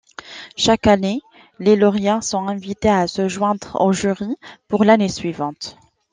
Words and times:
Chaque 0.57 0.87
année, 0.87 1.21
les 1.59 1.75
lauréats 1.75 2.21
sont 2.21 2.47
invités 2.47 2.89
à 2.89 3.05
se 3.05 3.27
joindre 3.27 3.79
au 3.79 3.93
jury 3.93 4.35
pour 4.67 4.83
l'année 4.83 5.09
suivante. 5.09 5.77